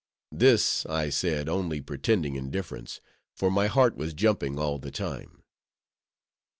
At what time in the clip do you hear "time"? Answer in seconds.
4.89-5.43